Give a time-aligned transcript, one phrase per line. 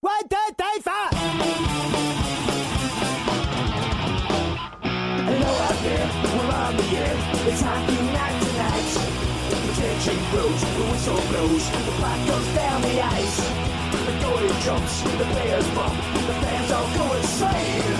[0.00, 1.08] One, two, three, four!
[5.26, 7.16] Hello out there, we're on the air.
[7.50, 8.90] It's hockey night tonight.
[9.50, 13.38] The tension grows, the whistle blows, the puck goes down the ice.
[14.06, 17.97] The goalie jumps, the players bump, the fans all go insane.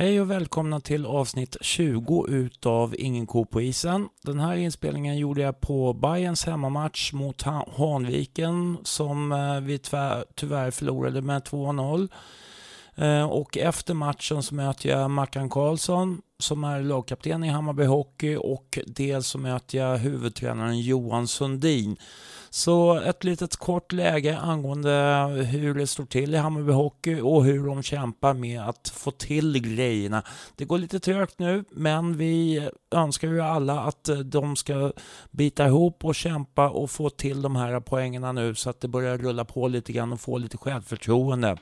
[0.00, 4.08] Hej och välkomna till avsnitt 20 utav Ingen ko på isen.
[4.22, 7.42] Den här inspelningen gjorde jag på Bayerns hemmamatch mot
[7.76, 9.78] Hanviken som eh, vi
[10.34, 12.08] tyvärr förlorade med 2-0.
[12.94, 18.36] Eh, och efter matchen så möter jag Mackan Karlsson som är lagkapten i Hammarby Hockey
[18.36, 21.96] och dels så möter jag huvudtränaren Johan Sundin.
[22.50, 24.90] Så ett litet kort läge angående
[25.50, 29.74] hur det står till i Hammarby Hockey och hur de kämpar med att få till
[29.74, 30.22] grejerna.
[30.56, 34.92] Det går lite trögt nu, men vi önskar ju alla att de ska
[35.30, 39.18] bita ihop och kämpa och få till de här poängerna nu så att det börjar
[39.18, 41.56] rulla på lite grann och få lite självförtroende.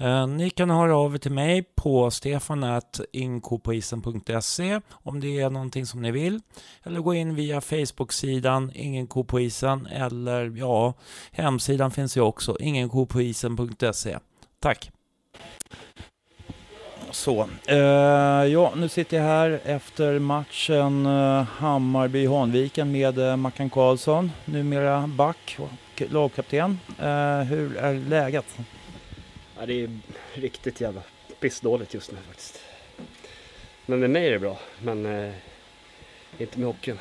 [0.00, 6.02] Eh, ni kan höra av er till mig på stefanat.inkopoisen.se om det är någonting som
[6.02, 6.40] ni vill.
[6.82, 10.94] Eller gå in via Facebook-sidan Ingen ko på isen eller ja,
[11.32, 14.18] hemsidan finns ju också, ingenkopoisen.se.
[14.60, 14.90] Tack!
[17.10, 17.76] Så, eh,
[18.52, 25.56] ja nu sitter jag här efter matchen eh, Hammarby-Hanviken med eh, Mackan Karlsson, numera back
[25.58, 25.68] och
[26.10, 26.78] lagkapten.
[26.98, 28.46] Eh, hur är läget?
[29.60, 29.90] Ja, det är
[30.34, 31.02] riktigt jävla
[31.40, 32.60] pissdåligt just nu faktiskt.
[33.86, 35.34] Men med mig är det bra, men eh,
[36.38, 36.98] inte med hockeyn.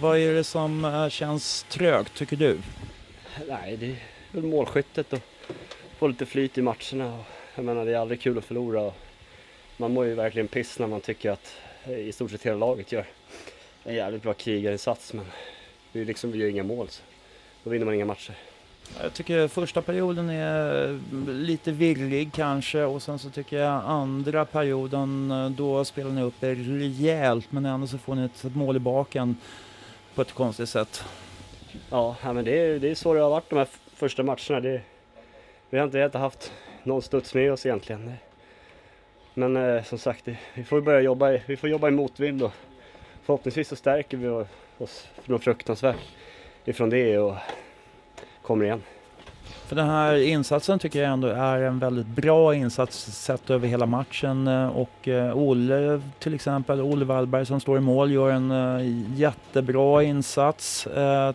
[0.00, 2.58] Vad är det som eh, känns trögt tycker du?
[3.48, 3.96] Nej, det är
[4.30, 5.18] väl målskyttet och
[5.98, 7.24] få lite flyt i matcherna.
[7.54, 8.92] Jag menar, det är aldrig kul att förlora.
[9.76, 12.92] Man mår ju verkligen piss när man tycker att eh, i stort sett hela laget
[12.92, 13.06] gör
[13.84, 15.12] en jävligt bra krigarinsats.
[15.12, 15.26] Men
[15.92, 17.02] vi, liksom, vi gör inga mål, så
[17.64, 18.34] då vinner man inga matcher.
[19.00, 25.32] Jag tycker första perioden är lite virrig kanske och sen så tycker jag andra perioden
[25.56, 28.78] då spelar ni upp er rejält men ändå så får ni ett, ett mål i
[28.78, 29.36] baken
[30.14, 31.04] på ett konstigt sätt.
[31.90, 34.60] Ja, men det är, det är så det har varit de här första matcherna.
[34.60, 34.80] Det,
[35.70, 38.12] vi har inte helt haft någon studs med oss egentligen.
[39.34, 42.52] Men eh, som sagt, vi får börja jobba i, vi får jobba i motvind och
[43.22, 44.28] förhoppningsvis så stärker vi
[44.78, 45.96] oss något fruktansvärt
[46.64, 47.36] ifrån det och
[48.42, 48.82] kommer igen.
[49.72, 53.86] För den här insatsen tycker jag ändå är en väldigt bra insats sett över hela
[53.86, 58.50] matchen eh, och eh, Olle till exempel, Olle Wallberg som står i mål gör en
[58.50, 60.88] eh, jättebra insats.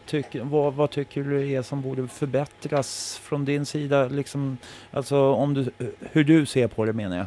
[0.05, 4.07] Tyck, vad, vad tycker du är som borde förbättras från din sida?
[4.07, 4.57] Liksom,
[4.91, 7.25] alltså om du, hur du ser på det menar jag.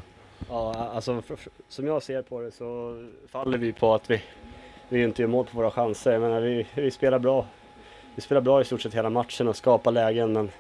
[0.49, 1.23] Ja, alltså
[1.69, 2.97] som jag ser på det så
[3.29, 4.23] faller vi på att vi,
[4.89, 6.13] vi inte gör mål på våra chanser.
[6.13, 7.47] Jag menar, vi, vi spelar bra.
[8.21, 10.51] Vi spelar bra i stort sett hela matchen och skapar lägen men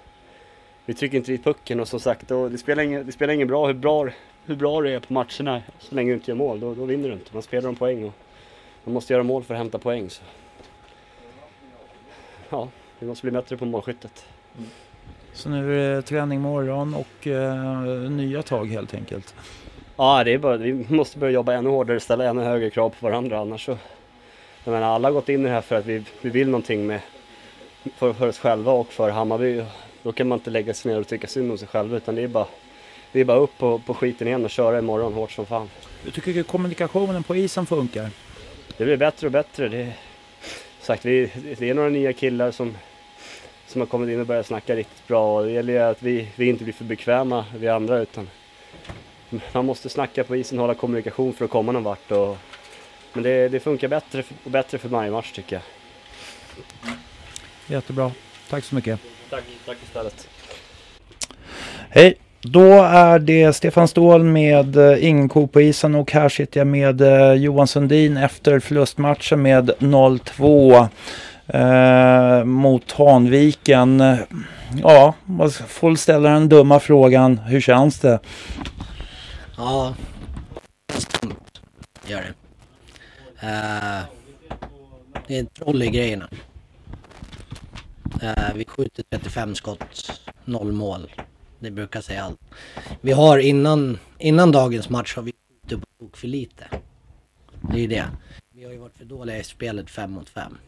[0.85, 3.49] vi trycker inte dit pucken och som sagt då, det, spelar ingen, det spelar ingen
[3.49, 4.09] bra hur, bra
[4.45, 6.61] hur bra du är på matcherna så länge du inte gör mål.
[6.61, 7.31] Då, då vinner du inte.
[7.33, 8.13] Man spelar om poäng och
[8.85, 10.11] man måste göra mål för att hämta poäng.
[10.11, 10.23] Så.
[12.51, 12.69] Ja,
[12.99, 14.27] vi måste bli bättre på målskyttet.
[15.33, 19.35] Så nu är det träning imorgon och eh, nya tag helt enkelt.
[19.97, 23.07] Ja, det är bara, vi måste börja jobba ännu hårdare, ställa ännu högre krav på
[23.07, 23.79] varandra annars så...
[24.65, 26.87] Jag menar, alla har gått in i det här för att vi, vi vill någonting
[26.87, 27.01] med,
[27.97, 29.65] för, för oss själva och för Hammarby.
[30.03, 32.23] Då kan man inte lägga sig ner och tycka synd om sig själv utan det
[32.23, 32.47] är bara,
[33.13, 35.71] det är bara upp på, på skiten igen och köra imorgon hårt som fan.
[36.05, 38.11] Hur tycker du kommunikationen på isen funkar?
[38.77, 39.69] Det blir bättre och bättre.
[39.69, 39.93] Det,
[40.81, 42.77] sagt, vi, det är några nya killar som,
[43.67, 46.29] som har kommit in och börjat snacka riktigt bra och det gäller ju att vi,
[46.37, 48.29] vi inte blir för bekväma vi andra utan
[49.53, 52.11] man måste snacka på isen och hålla kommunikation för att komma någon vart.
[52.11, 52.37] Och,
[53.13, 55.63] men det, det funkar bättre och bättre för varje match tycker jag.
[57.71, 58.13] Jättebra.
[58.51, 59.01] Tack så mycket.
[59.31, 60.29] Tack, tack istället.
[61.91, 62.15] Hej!
[62.43, 66.67] Då är det Stefan Ståhl med eh, Ingen ko på isen och här sitter jag
[66.67, 70.89] med eh, Johan Sundin efter förlustmatchen med 0-2
[71.47, 74.17] eh, mot Hanviken.
[74.83, 77.39] Ja, man får ställa den dumma frågan.
[77.39, 78.19] Hur känns det?
[79.57, 79.95] Ja,
[82.07, 82.35] gör det.
[83.47, 84.03] Eh,
[85.27, 86.29] det är en troll i grejerna.
[88.23, 91.13] Eh, vi skjuter 35 skott, noll mål.
[91.59, 92.41] Det brukar säga allt.
[93.01, 96.65] Vi har innan, innan dagens match har vi skjutit på tok för lite.
[97.63, 98.07] Det är ju det.
[98.55, 100.59] Vi har ju varit för dåliga i spelet 5 mot 5.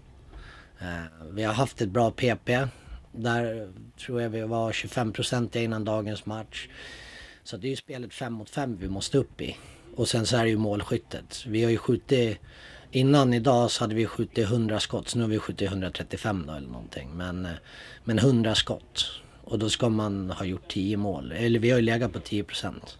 [0.80, 0.86] Eh,
[1.30, 2.68] vi har haft ett bra PP.
[3.12, 6.68] Där tror jag vi var 25% innan dagens match.
[7.44, 9.56] Så det är ju spelet 5 mot 5 vi måste upp i.
[9.96, 11.44] Och sen så är det ju målskyttet.
[11.46, 12.38] Vi har ju skjutit
[12.94, 16.52] Innan idag så hade vi skjutit 100 skott, så nu har vi skjutit 135 då
[16.52, 17.10] eller någonting.
[17.14, 17.52] Men, eh,
[18.04, 19.20] men 100 skott.
[19.44, 21.32] Och då ska man ha gjort 10 mål.
[21.32, 22.98] Eller vi har ju legat på 10 procent.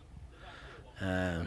[1.00, 1.42] Eh,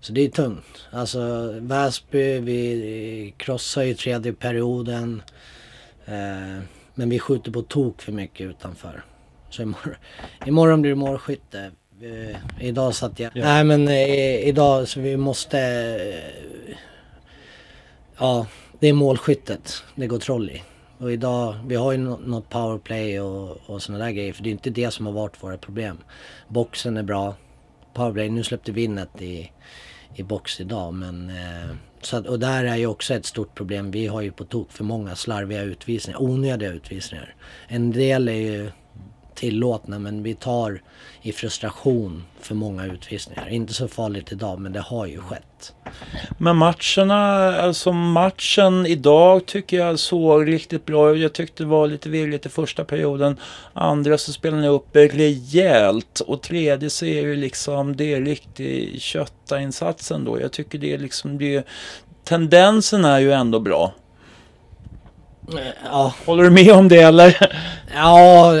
[0.00, 0.86] så det är tungt.
[0.90, 5.22] Alltså Väsby, vi krossar ju tredje perioden.
[6.04, 6.62] Eh,
[6.94, 9.04] men vi skjuter på tok för mycket utanför.
[9.50, 9.94] Så imorgon,
[10.46, 11.70] imorgon blir det målskytte.
[12.02, 13.30] Eh, idag satt jag...
[13.34, 13.44] Ja.
[13.44, 15.58] Nej men eh, idag så vi måste...
[18.18, 18.46] Ja,
[18.80, 20.62] det är målskyttet det går troll i.
[20.98, 24.32] Och idag, vi har ju något powerplay och, och sådana där grejer.
[24.32, 25.98] För det är inte det som har varit våra problem.
[26.48, 27.34] Boxen är bra.
[27.94, 29.52] Powerplay, nu släppte vi in ett i,
[30.14, 30.94] i box idag.
[30.94, 33.90] Men, eh, så att, och där är ju också ett stort problem.
[33.90, 36.22] Vi har ju på tok för många slarviga utvisningar.
[36.22, 37.34] Onödiga utvisningar.
[37.68, 38.70] En del är ju
[39.36, 40.82] tillåtna men vi tar
[41.22, 43.48] i frustration för många utvisningar.
[43.48, 45.74] Inte så farligt idag men det har ju skett.
[46.38, 47.16] Men matcherna,
[47.60, 51.22] alltså matchen idag tycker jag såg riktigt bra ut.
[51.22, 53.36] Jag tyckte det var lite virrigt i första perioden.
[53.72, 56.20] Andra så spelade ni upp rejält.
[56.20, 60.40] Och tredje så är det liksom, det är riktig köttainsats ändå.
[60.40, 61.64] Jag tycker det är liksom, det är,
[62.24, 63.94] tendensen är ju ändå bra.
[65.84, 67.52] Ja, Håller du med om det eller?
[67.94, 68.52] Ja,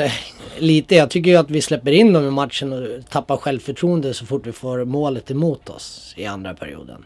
[0.58, 0.94] lite.
[0.94, 4.46] Jag tycker ju att vi släpper in dem i matchen och tappar självförtroende så fort
[4.46, 7.04] vi får målet emot oss i andra perioden.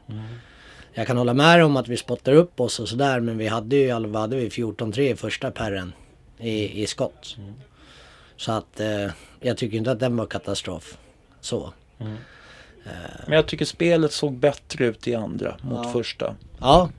[0.94, 3.76] Jag kan hålla med om att vi spottar upp oss och sådär men vi hade
[3.76, 5.92] ju vad hade vi 14-3 i första perren
[6.38, 7.36] i, i skott.
[8.36, 9.06] Så att eh,
[9.40, 10.98] jag tycker inte att den var katastrof.
[11.40, 11.72] Så.
[13.26, 15.92] Men jag tycker spelet såg bättre ut i andra mot Ja.
[15.92, 16.34] första.
[16.60, 16.90] Ja,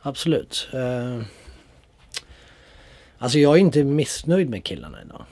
[0.00, 0.68] absolut.
[0.72, 1.22] Eh,
[3.18, 5.24] alltså jag är inte missnöjd med killarna idag.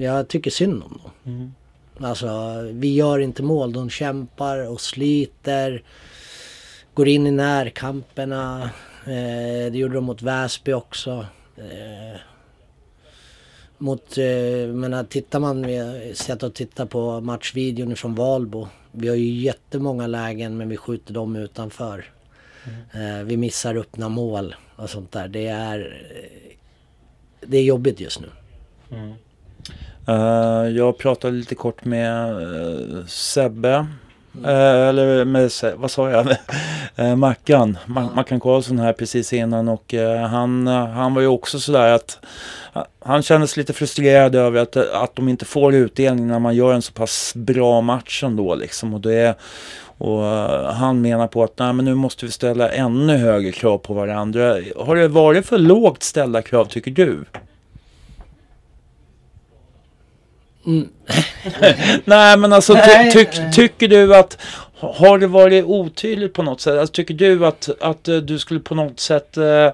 [0.00, 1.10] Jag tycker synd om dem.
[2.06, 3.72] Alltså vi gör inte mål.
[3.72, 5.82] De kämpar och sliter.
[6.94, 8.70] Går in i närkamperna.
[9.04, 11.26] Eh, det gjorde de mot Väsby också.
[11.56, 12.20] Eh,
[13.78, 18.68] mot, eh, menar, tittar man, vi sätter och tittar på matchvideon från Valbo.
[18.92, 22.04] Vi har ju jättemånga lägen men vi skjuter dem utanför.
[22.92, 25.28] Eh, vi missar öppna mål och sånt där.
[25.28, 26.56] Det är, eh,
[27.46, 28.28] det är jobbigt just nu.
[30.08, 33.86] Eh, jag pratade lite kort med uh, Sebbe.
[34.44, 36.26] Eh, eller med, vad sa jag?
[36.98, 37.78] uh, Mackan.
[37.86, 39.94] Ma- Mackan Karlsson här precis innan och
[40.30, 42.18] han, han var ju också sådär att
[42.76, 46.72] uh, han kändes lite frustrerad över att, att de inte får utdelning när man gör
[46.72, 48.94] en så pass bra match ändå liksom.
[48.94, 49.34] Och det,
[49.98, 50.22] och
[50.74, 54.56] han menar på att nej, men nu måste vi ställa ännu högre krav på varandra.
[54.76, 57.24] Har det varit för lågt ställda krav tycker du?
[62.04, 63.52] Nej men alltså ty, nej.
[63.52, 64.38] tycker du att
[64.80, 66.78] har det varit otydligt på något sätt?
[66.78, 69.68] Alltså, tycker du att, att eh, du skulle på något sätt eh,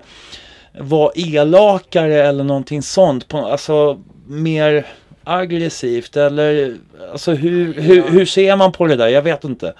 [0.79, 3.29] vara elakare eller någonting sånt?
[3.29, 4.87] På, alltså mer
[5.25, 6.77] aggressivt eller
[7.13, 9.09] alltså hur, hur, hur ser man på det där?
[9.09, 9.73] Jag vet inte.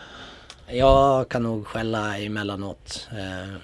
[0.69, 3.09] Jag kan nog skälla emellanåt.
[3.11, 3.55] Eh,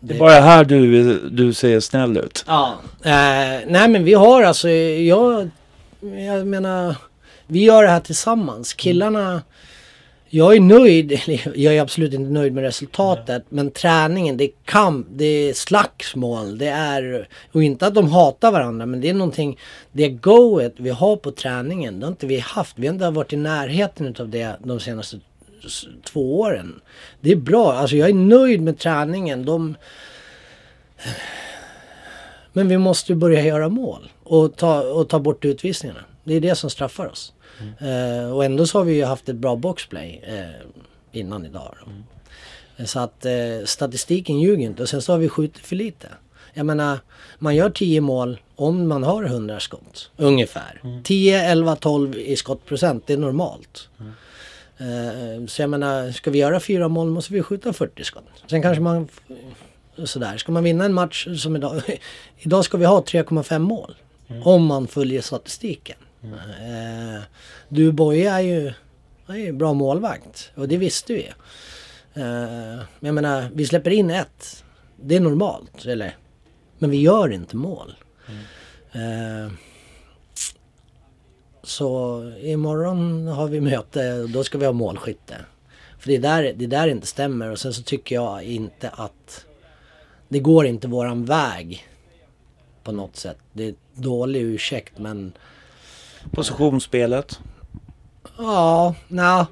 [0.00, 2.44] Det är bara här du, du ser snäll ut.
[2.46, 2.74] Ja.
[3.04, 5.50] Eh, nej men vi har alltså, jag,
[6.02, 6.96] jag menar,
[7.46, 8.74] vi gör det här tillsammans.
[8.74, 9.42] Killarna,
[10.28, 13.44] jag är nöjd, eller jag är absolut inte nöjd med resultatet.
[13.48, 18.52] Men träningen, det är kamp, det är slagsmål, det är, och inte att de hatar
[18.52, 19.58] varandra men det är någonting,
[19.92, 22.78] det goet vi har på träningen, det har inte vi haft.
[22.78, 25.20] Vi har inte varit i närheten utav det de senaste
[26.04, 26.80] två åren.
[27.20, 29.44] Det är bra, alltså jag är nöjd med träningen.
[29.44, 29.74] De,
[32.52, 36.00] men vi måste börja göra mål och ta, och ta bort utvisningarna.
[36.24, 37.32] Det är det som straffar oss.
[37.78, 41.74] Eh, och ändå så har vi ju haft ett bra boxplay eh, innan idag.
[41.80, 42.84] Då.
[42.84, 43.32] Så att eh,
[43.64, 46.08] statistiken ljuger inte och sen så har vi skjutit för lite.
[46.54, 46.98] Jag menar,
[47.38, 50.10] man gör 10 mål om man har 100 skott.
[50.16, 50.80] Ungefär.
[51.04, 53.88] 10, 11, 12 i skottprocent, det är normalt.
[54.78, 58.24] Eh, så jag menar, ska vi göra fyra mål måste vi skjuta 40 skott.
[58.46, 59.08] Sen kanske man
[60.04, 60.36] sådär.
[60.36, 61.82] Ska man vinna en match som idag.
[62.38, 63.94] idag ska vi ha 3,5 mål.
[64.44, 65.96] Om man följer statistiken.
[66.22, 67.22] Eh,
[67.68, 68.72] du Boye är ju,
[69.26, 70.50] är ju bra målvakt.
[70.54, 71.32] Och det visste vi.
[72.14, 74.64] Eh, jag menar, vi släpper in ett.
[74.96, 75.86] Det är normalt.
[75.86, 76.16] Eller?
[76.78, 77.94] Men vi gör inte mål.
[78.92, 79.52] Eh,
[81.62, 85.36] så imorgon har vi möte och då ska vi ha målskytte.
[85.98, 88.88] För det är där det är där inte stämmer och sen så tycker jag inte
[88.88, 89.46] att
[90.28, 91.86] det går inte våran väg
[92.82, 93.38] på något sätt.
[93.52, 95.32] Det dålig ursäkt men
[96.30, 97.40] Positionsspelet.
[98.38, 99.46] ja, nja.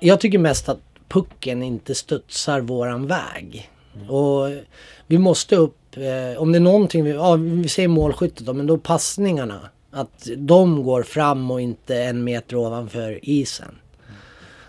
[0.00, 3.70] Jag tycker mest att pucken inte studsar våran väg.
[4.08, 4.48] Och
[5.06, 8.66] vi måste upp, eh, om det är någonting, vi, ja, vi säger målskyttet då, men
[8.66, 9.60] då passningarna.
[9.90, 13.78] Att de går fram och inte en meter ovanför isen.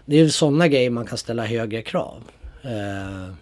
[0.05, 2.23] Det är sådana grejer man kan ställa högre krav.
[2.61, 3.33] Eh,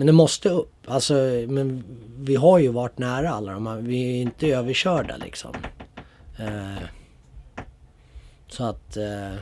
[0.00, 0.72] men det måste upp.
[0.86, 1.14] Alltså,
[1.48, 1.84] men
[2.18, 3.76] vi har ju varit nära alla de här.
[3.76, 5.54] Vi är inte överkörda liksom.
[6.38, 6.84] Eh,
[8.48, 8.96] så att...
[8.96, 9.34] Eh,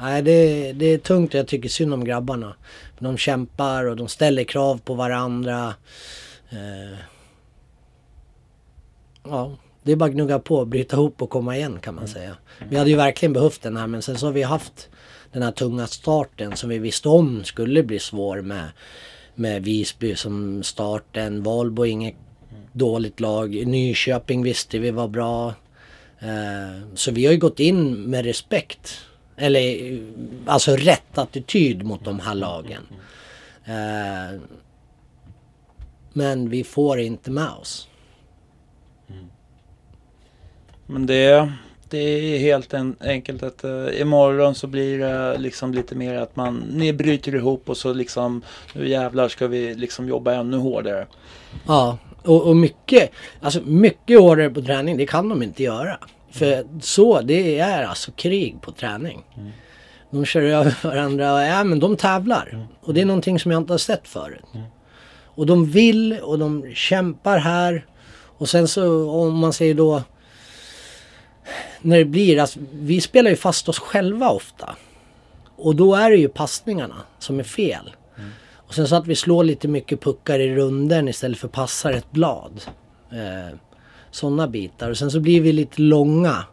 [0.00, 2.56] nej, det, det är tungt och jag tycker synd om grabbarna.
[2.98, 5.74] De kämpar och de ställer krav på varandra.
[6.50, 6.98] Eh,
[9.24, 12.36] ja, det är bara att gnugga på, bryta ihop och komma igen kan man säga.
[12.68, 14.88] Vi hade ju verkligen behövt den här men sen så har vi haft
[15.32, 18.68] den här tunga starten som vi visste om skulle bli svår med,
[19.34, 21.42] med Visby som starten.
[21.42, 22.14] Valbo inget
[22.72, 23.66] dåligt lag.
[23.66, 25.54] Nyköping visste vi var bra.
[26.18, 29.06] Eh, så vi har ju gått in med respekt.
[29.36, 29.98] Eller
[30.46, 32.82] alltså rätt attityd mot de här lagen.
[33.64, 34.40] Eh,
[36.12, 37.88] men vi får inte med oss.
[39.08, 39.26] Mm.
[40.86, 41.52] Men det,
[41.90, 46.36] det är helt en, enkelt att uh, imorgon så blir det liksom lite mer att
[46.36, 48.42] man, ni bryter ihop och så liksom
[48.74, 51.06] nu jävlar ska vi liksom jobba ännu hårdare.
[51.66, 55.98] Ja, och, och mycket, alltså mycket hårdare på träning, det kan de inte göra.
[56.30, 59.22] För så, det är alltså krig på träning.
[59.36, 59.50] Mm.
[60.10, 62.48] De kör över varandra och ja, men de tävlar.
[62.52, 62.66] Mm.
[62.80, 64.44] Och det är någonting som jag inte har sett förut.
[65.24, 67.86] Och de vill och de kämpar här.
[68.38, 70.02] Och sen så om man säger då
[71.82, 74.76] när det blir, alltså, vi spelar ju fast oss själva ofta.
[75.56, 77.90] Och då är det ju passningarna som är fel.
[78.52, 82.10] Och sen så att vi slår lite mycket puckar i runden istället för passar ett
[82.10, 82.60] blad.
[83.12, 83.56] Eh,
[84.10, 84.90] Sådana bitar.
[84.90, 86.44] Och sen så blir vi lite långa.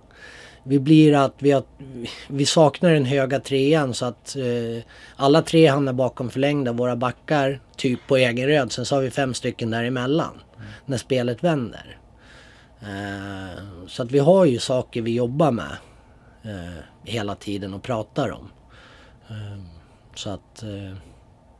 [0.63, 1.63] Vi blir att vi, har,
[2.27, 4.83] vi saknar den höga trean så att eh,
[5.15, 6.71] alla tre hamnar bakom förlängda.
[6.71, 8.71] Våra backar typ på egen röd.
[8.71, 10.41] Sen så har vi fem stycken däremellan.
[10.85, 11.97] När spelet vänder.
[12.81, 15.77] Eh, så att vi har ju saker vi jobbar med
[16.43, 18.49] eh, hela tiden och pratar om.
[19.29, 19.59] Eh,
[20.15, 20.63] så att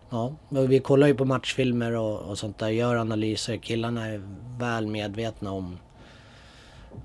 [0.10, 3.58] ja, vi kollar ju på matchfilmer och, och sånt där, gör analyser.
[3.58, 4.22] Killarna är
[4.60, 5.78] väl medvetna om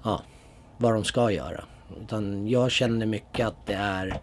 [0.02, 0.22] ja,
[0.78, 1.64] vad de ska göra.
[2.02, 4.20] Utan jag känner mycket att det är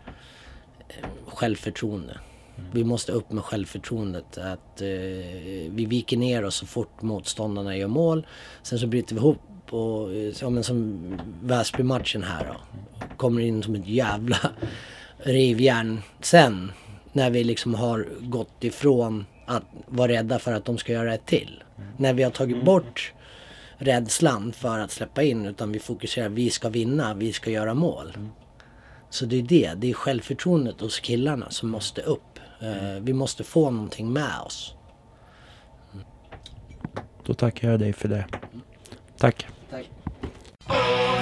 [1.25, 2.19] självförtroende.
[2.71, 4.37] Vi måste upp med självförtroendet.
[4.37, 4.87] Att eh,
[5.69, 8.27] vi viker ner oss så fort motståndarna gör mål.
[8.63, 10.99] Sen så bryter vi ihop och eh, ja, men som
[11.43, 12.55] Väsby-matchen här då.
[13.17, 14.37] Kommer in som ett jävla
[15.17, 16.71] rivjärn sen.
[17.13, 21.25] När vi liksom har gått ifrån att vara rädda för att de ska göra ett
[21.25, 21.63] till.
[21.97, 23.13] När vi har tagit bort
[23.77, 28.17] rädslan för att släppa in utan vi fokuserar, vi ska vinna, vi ska göra mål.
[29.09, 32.21] Så det är det, det är självförtroendet hos killarna som måste upp.
[32.61, 33.05] Mm.
[33.05, 34.75] vi måste få någonting med oss.
[37.25, 38.25] Då tackar jag dig för det.
[39.17, 39.47] Tack.
[40.69, 41.18] Tack.